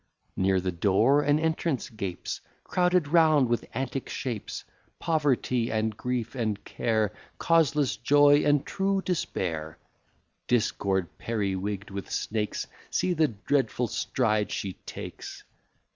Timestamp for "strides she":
13.87-14.73